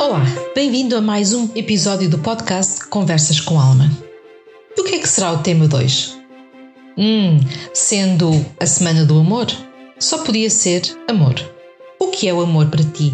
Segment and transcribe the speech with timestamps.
[0.00, 3.90] Olá, bem-vindo a mais um episódio do podcast Conversas com Alma.
[4.76, 6.16] E o que é que será o tema 2?
[6.96, 7.40] Hum,
[7.74, 8.30] sendo
[8.60, 9.48] a Semana do Amor,
[9.98, 11.34] só podia ser amor.
[11.98, 13.12] O que é o amor para ti?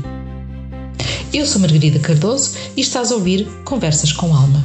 [1.33, 4.63] Eu sou Margarida Cardoso e estás a ouvir Conversas com Alma.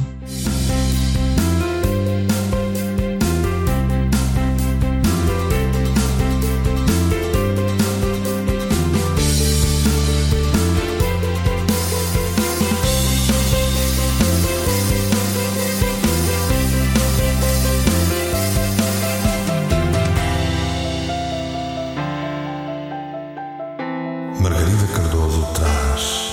[24.38, 26.30] Margarida Cardoso traz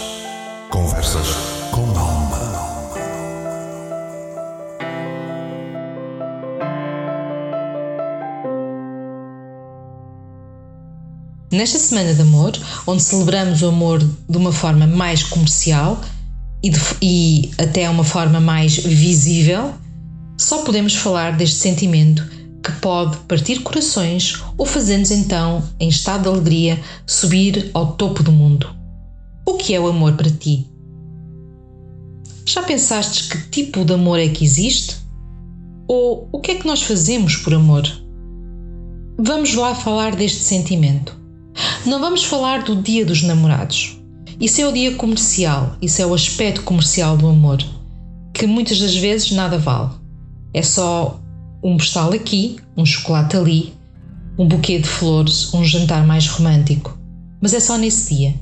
[0.70, 1.28] Conversas
[1.72, 2.38] com Alma.
[11.52, 12.54] Nesta Semana de Amor,
[12.86, 16.00] onde celebramos o amor de uma forma mais comercial
[16.62, 19.74] e, de, e até uma forma mais visível,
[20.38, 22.37] só podemos falar deste sentimento
[22.68, 28.32] que pode partir corações ou fazer-nos então, em estado de alegria, subir ao topo do
[28.32, 28.70] mundo.
[29.46, 30.68] O que é o amor para ti?
[32.46, 34.98] Já pensaste que tipo de amor é que existe?
[35.88, 37.84] Ou o que é que nós fazemos por amor?
[39.18, 41.18] Vamos lá falar deste sentimento.
[41.86, 43.98] Não vamos falar do Dia dos Namorados.
[44.42, 47.58] Isso é o dia comercial, isso é o aspecto comercial do amor,
[48.34, 49.92] que muitas das vezes nada vale.
[50.54, 51.20] É só
[51.68, 53.74] um postal aqui, um chocolate ali,
[54.40, 56.98] um buquê de flores, um jantar mais romântico.
[57.42, 58.34] Mas é só nesse dia.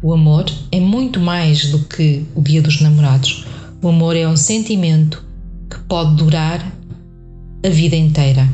[0.00, 3.44] O amor é muito mais do que o dia dos namorados.
[3.82, 5.26] O amor é um sentimento
[5.68, 6.64] que pode durar
[7.66, 8.48] a vida inteira.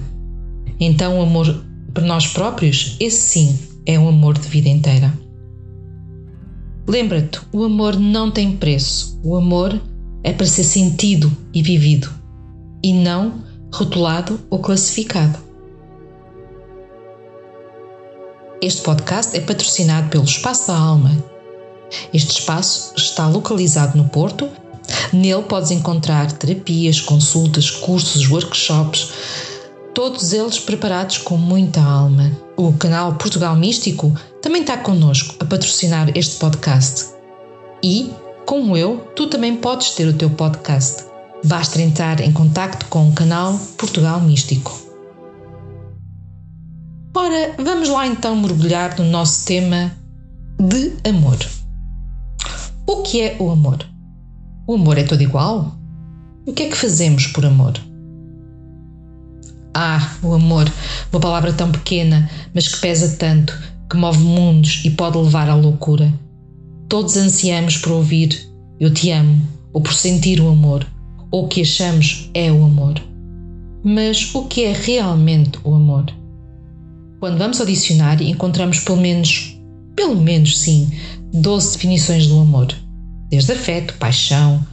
[0.80, 5.12] Então, o amor por nós próprios, esse sim é um amor de vida inteira.
[6.88, 9.20] Lembra-te, o amor não tem preço.
[9.22, 9.78] O amor
[10.24, 12.08] é para ser sentido e vivido
[12.82, 13.44] e não
[13.76, 15.38] rotulado ou classificado.
[18.62, 21.14] Este podcast é patrocinado pelo Espaço da Alma.
[22.12, 24.48] Este espaço está localizado no Porto.
[25.12, 29.10] Nele podes encontrar terapias, consultas, cursos, workshops,
[29.92, 32.32] todos eles preparados com muita alma.
[32.56, 34.10] O canal Portugal Místico
[34.40, 37.08] também está connosco a patrocinar este podcast.
[37.82, 38.10] E,
[38.46, 41.05] como eu, tu também podes ter o teu podcast.
[41.44, 44.86] Basta entrar em contato com o canal Portugal Místico.
[47.14, 49.92] Ora, vamos lá então mergulhar no nosso tema
[50.58, 51.38] de amor.
[52.86, 53.78] O que é o amor?
[54.66, 55.76] O amor é todo igual?
[56.46, 57.74] O que é que fazemos por amor?
[59.74, 60.70] Ah, o amor,
[61.12, 63.56] uma palavra tão pequena, mas que pesa tanto,
[63.90, 66.12] que move mundos e pode levar à loucura.
[66.88, 68.48] Todos ansiamos por ouvir
[68.78, 69.40] eu te amo,
[69.72, 70.86] ou por sentir o amor,
[71.38, 72.94] o que achamos é o amor.
[73.84, 76.06] Mas o que é realmente o amor?
[77.20, 79.54] Quando vamos ao dicionário, encontramos pelo menos,
[79.94, 80.90] pelo menos sim,
[81.34, 82.68] 12 definições do amor.
[83.28, 84.66] Desde afeto, paixão,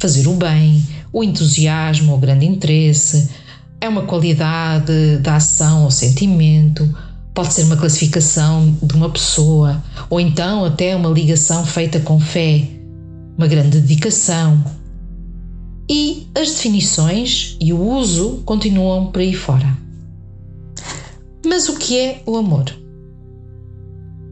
[0.00, 3.30] fazer o bem, o entusiasmo, o grande interesse,
[3.80, 6.92] é uma qualidade da ação ou sentimento,
[7.32, 9.80] pode ser uma classificação de uma pessoa,
[10.10, 12.66] ou então até uma ligação feita com fé,
[13.36, 14.78] uma grande dedicação.
[15.90, 19.76] E as definições e o uso continuam por aí fora.
[21.46, 22.66] Mas o que é o amor?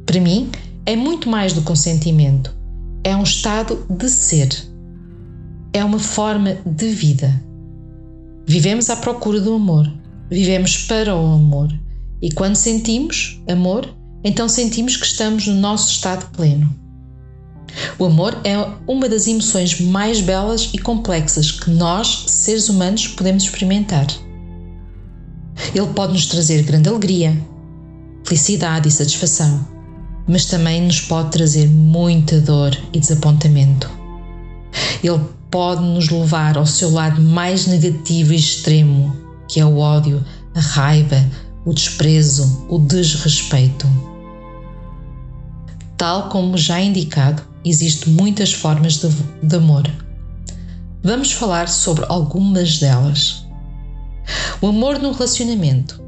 [0.05, 0.51] Para mim,
[0.85, 2.55] é muito mais do que um sentimento.
[3.03, 4.49] É um estado de ser.
[5.73, 7.43] É uma forma de vida.
[8.47, 9.91] Vivemos à procura do amor.
[10.31, 11.73] Vivemos para o amor.
[12.21, 13.89] E quando sentimos amor,
[14.23, 16.86] então sentimos que estamos no nosso estado pleno.
[17.99, 18.57] O amor é
[18.87, 24.07] uma das emoções mais belas e complexas que nós, seres humanos, podemos experimentar.
[25.75, 27.37] Ele pode nos trazer grande alegria,
[28.25, 29.67] felicidade e satisfação,
[30.27, 33.91] mas também nos pode trazer muita dor e desapontamento.
[35.03, 35.21] Ele
[35.51, 39.17] pode nos levar ao seu lado mais negativo e extremo,
[39.49, 40.23] que é o ódio,
[40.55, 41.25] a raiva,
[41.65, 43.87] o desprezo, o desrespeito.
[45.97, 49.09] Tal como já indicado, existem muitas formas de,
[49.43, 49.85] de amor.
[51.03, 53.47] Vamos falar sobre algumas delas.
[54.61, 56.03] O amor no relacionamento.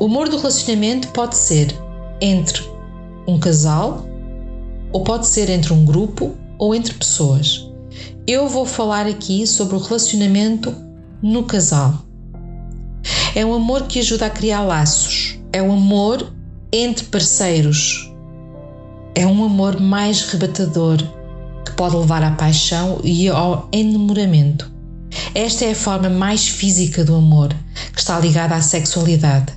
[0.00, 1.74] O amor do relacionamento pode ser
[2.20, 2.62] entre
[3.26, 4.06] um casal,
[4.92, 7.68] ou pode ser entre um grupo ou entre pessoas.
[8.26, 10.74] Eu vou falar aqui sobre o relacionamento
[11.22, 12.04] no casal.
[13.34, 15.38] É um amor que ajuda a criar laços.
[15.52, 16.33] É um amor
[16.76, 18.12] entre parceiros.
[19.14, 20.96] É um amor mais rebatador
[21.64, 24.72] que pode levar à paixão e ao enamoramento.
[25.36, 27.54] Esta é a forma mais física do amor,
[27.92, 29.52] que está ligada à sexualidade.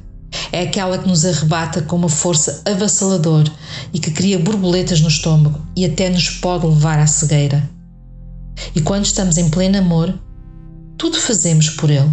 [0.51, 3.51] É aquela que nos arrebata com uma força avassaladora
[3.91, 7.67] e que cria borboletas no estômago e até nos pode levar à cegueira.
[8.75, 10.13] E quando estamos em pleno amor,
[10.99, 12.11] tudo fazemos por ele.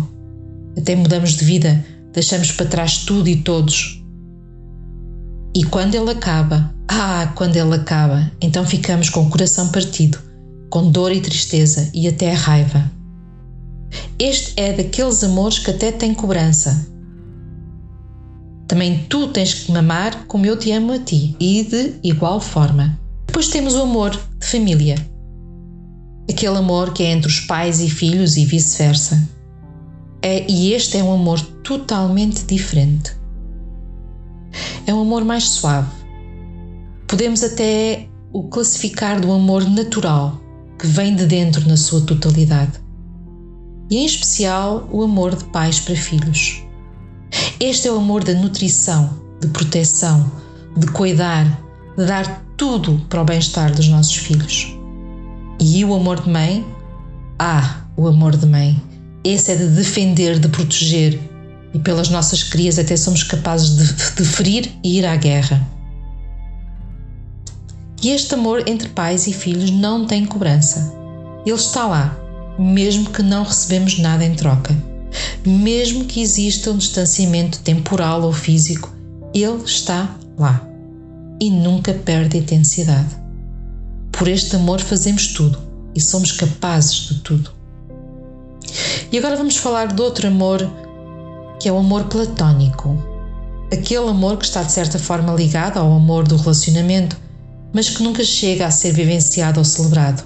[0.78, 4.03] Até mudamos de vida, deixamos para trás tudo e todos.
[5.56, 10.18] E quando ele acaba, ah, quando ele acaba, então ficamos com o coração partido,
[10.68, 12.90] com dor e tristeza e até raiva.
[14.18, 16.88] Este é daqueles amores que até tem cobrança.
[18.66, 22.40] Também tu tens que me amar como eu te amo a ti e de igual
[22.40, 22.98] forma.
[23.26, 24.96] Depois temos o amor de família.
[26.28, 29.28] Aquele amor que é entre os pais e filhos e vice-versa.
[30.22, 33.12] É, e este é um amor totalmente diferente.
[34.86, 35.88] É um amor mais suave.
[37.06, 40.38] Podemos até o classificar do amor natural,
[40.78, 42.72] que vem de dentro na sua totalidade.
[43.90, 46.62] E em especial o amor de pais para filhos.
[47.58, 50.30] Este é o amor da nutrição, de proteção,
[50.76, 51.44] de cuidar,
[51.96, 54.76] de dar tudo para o bem-estar dos nossos filhos.
[55.60, 56.66] E o amor de mãe?
[57.38, 58.80] Ah, o amor de mãe.
[59.22, 61.18] Esse é de defender, de proteger.
[61.74, 65.60] E pelas nossas crias até somos capazes de, de ferir e ir à guerra.
[68.02, 70.94] E este amor entre pais e filhos não tem cobrança.
[71.44, 72.16] Ele está lá,
[72.58, 74.76] mesmo que não recebemos nada em troca.
[75.44, 78.92] Mesmo que exista um distanciamento temporal ou físico,
[79.34, 80.66] ele está lá
[81.40, 83.16] e nunca perde intensidade.
[84.12, 85.58] Por este amor fazemos tudo
[85.94, 87.50] e somos capazes de tudo.
[89.10, 90.60] E agora vamos falar de outro amor
[91.60, 92.96] que é o amor platónico.
[93.72, 97.16] Aquele amor que está de certa forma ligado ao amor do relacionamento,
[97.72, 100.22] mas que nunca chega a ser vivenciado ou celebrado.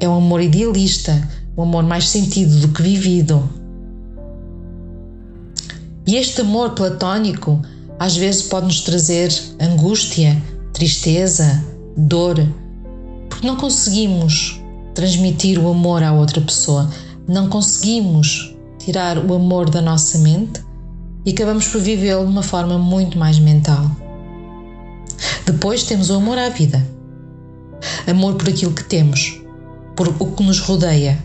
[0.00, 3.48] É um amor idealista, um amor mais sentido do que vivido.
[6.06, 7.60] E este amor platónico
[7.98, 10.40] às vezes pode nos trazer angústia,
[10.72, 11.64] tristeza,
[11.96, 12.36] dor,
[13.28, 14.60] porque não conseguimos
[14.94, 16.90] transmitir o amor à outra pessoa,
[17.28, 18.55] não conseguimos
[18.86, 20.64] tirar o amor da nossa mente
[21.24, 23.90] e acabamos por vivê-lo de uma forma muito mais mental.
[25.44, 26.86] Depois temos o amor à vida.
[28.06, 29.40] Amor por aquilo que temos,
[29.96, 31.18] por o que nos rodeia,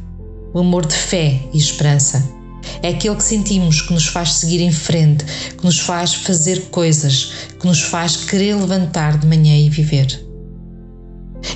[0.52, 2.28] o amor de fé e esperança.
[2.82, 5.24] É aquele que sentimos que nos faz seguir em frente,
[5.56, 10.20] que nos faz fazer coisas, que nos faz querer levantar de manhã e viver.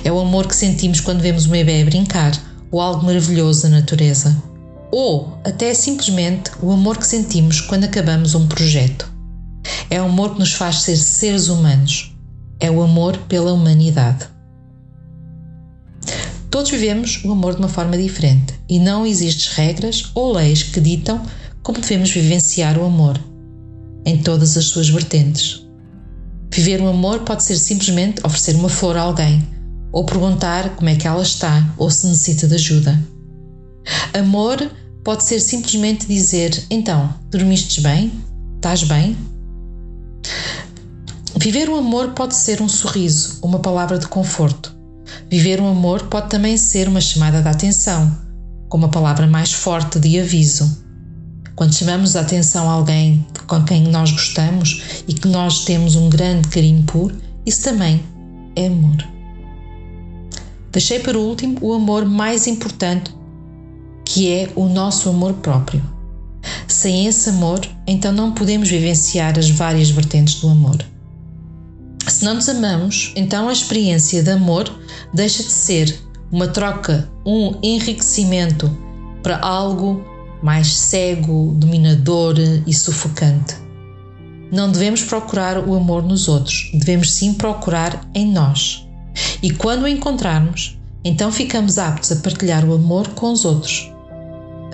[0.04, 4.55] É o amor que sentimos quando vemos um bebê brincar ou algo maravilhoso na natureza.
[4.90, 9.10] Ou até simplesmente o amor que sentimos quando acabamos um projeto.
[9.90, 12.14] É o amor que nos faz ser seres humanos.
[12.60, 14.26] É o amor pela humanidade.
[16.50, 20.80] Todos vivemos o amor de uma forma diferente e não existem regras ou leis que
[20.80, 21.20] ditam
[21.62, 23.20] como devemos vivenciar o amor,
[24.04, 25.66] em todas as suas vertentes.
[26.50, 29.46] Viver o amor pode ser simplesmente oferecer uma flor a alguém,
[29.92, 33.15] ou perguntar como é que ela está ou se necessita de ajuda.
[34.12, 34.70] Amor
[35.04, 38.12] pode ser simplesmente dizer: Então, dormiste bem?
[38.56, 39.16] Estás bem?
[41.38, 44.74] Viver o amor pode ser um sorriso, uma palavra de conforto.
[45.30, 48.16] Viver um amor pode também ser uma chamada de atenção,
[48.68, 50.84] com uma palavra mais forte de aviso.
[51.54, 56.08] Quando chamamos a atenção a alguém com quem nós gostamos e que nós temos um
[56.08, 57.14] grande carinho por,
[57.44, 58.02] isso também
[58.56, 58.96] é amor.
[60.72, 63.10] Deixei para o último o amor mais importante,
[64.06, 65.82] que é o nosso amor próprio.
[66.68, 70.78] Sem esse amor, então não podemos vivenciar as várias vertentes do amor.
[72.06, 74.72] Se não nos amamos, então a experiência de amor
[75.12, 78.70] deixa de ser uma troca, um enriquecimento
[79.24, 80.04] para algo
[80.40, 83.56] mais cego, dominador e sufocante.
[84.52, 88.86] Não devemos procurar o amor nos outros, devemos sim procurar em nós.
[89.42, 93.95] E quando o encontrarmos, então ficamos aptos a partilhar o amor com os outros.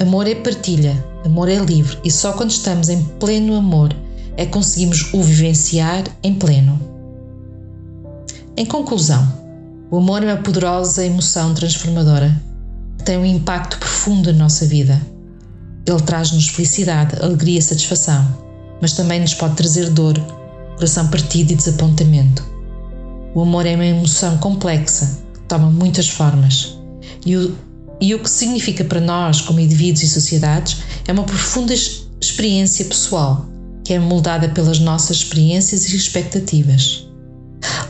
[0.03, 3.95] Amor é partilha, amor é livre e só quando estamos em pleno amor
[4.37, 6.77] é que conseguimos o vivenciar em pleno.
[8.57, 9.33] Em conclusão,
[9.93, 12.37] o amor é uma poderosa emoção transformadora
[12.99, 15.01] que tem um impacto profundo na nossa vida.
[15.87, 18.27] Ele traz-nos felicidade, alegria e satisfação,
[18.81, 20.19] mas também nos pode trazer dor,
[20.75, 22.45] coração partido e desapontamento.
[23.37, 26.77] O amor é uma emoção complexa que toma muitas formas.
[27.25, 27.57] E o,
[28.01, 31.73] e o que significa para nós, como indivíduos e sociedades, é uma profunda
[32.21, 33.47] experiência pessoal
[33.85, 37.09] que é moldada pelas nossas experiências e expectativas.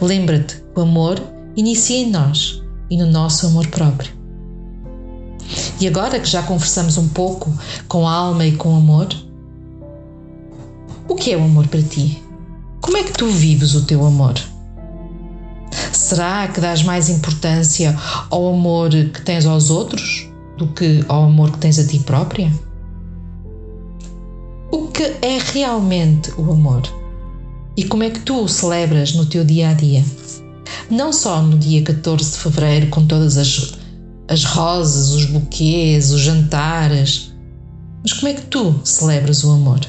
[0.01, 1.23] Lembra-te, o amor
[1.57, 4.13] inicia em nós e no nosso amor próprio.
[5.81, 7.53] E agora que já conversamos um pouco
[7.89, 9.09] com a alma e com o amor,
[11.09, 12.23] o que é o amor para ti?
[12.81, 14.35] Como é que tu vives o teu amor?
[16.13, 20.29] Será que dás mais importância ao amor que tens aos outros
[20.59, 22.53] do que ao amor que tens a ti própria?
[24.71, 26.83] O que é realmente o amor?
[27.79, 30.05] E como é que tu o celebras no teu dia a dia?
[30.91, 33.73] Não só no dia 14 de fevereiro, com todas as,
[34.29, 37.33] as rosas, os buquês, os jantares,
[38.03, 39.81] mas como é que tu celebras o amor?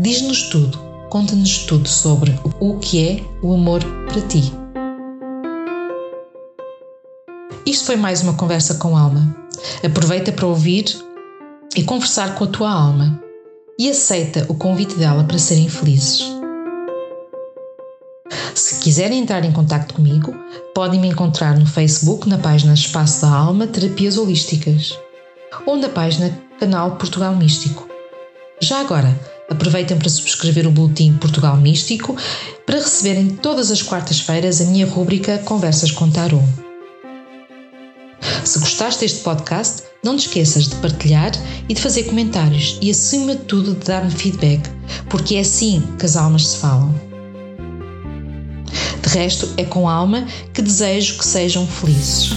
[0.00, 0.78] Diz-nos tudo,
[1.10, 4.50] conta-nos tudo sobre o que é o amor para ti.
[7.66, 9.36] Isto foi mais uma conversa com alma.
[9.84, 10.84] Aproveita para ouvir
[11.74, 13.20] e conversar com a tua alma
[13.76, 16.24] e aceita o convite dela para serem felizes.
[18.54, 20.32] Se quiserem entrar em contato comigo,
[20.76, 24.96] podem me encontrar no Facebook na página Espaço da Alma Terapias Holísticas
[25.66, 27.88] ou na página Canal Portugal Místico.
[28.60, 29.12] Já agora,
[29.50, 32.16] aproveitem para subscrever o Boletim Portugal Místico
[32.64, 36.65] para receberem todas as quartas-feiras a minha rúbrica Conversas com Tarot.
[38.46, 41.32] Se gostaste deste podcast, não te esqueças de partilhar
[41.68, 44.70] e de fazer comentários e, acima de tudo, de dar-me feedback,
[45.10, 46.94] porque é assim que as almas se falam.
[49.02, 52.30] De resto, é com alma que desejo que sejam felizes.